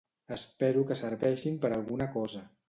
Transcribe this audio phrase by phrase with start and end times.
[0.35, 2.45] Espero que serveixin per alguna cosa.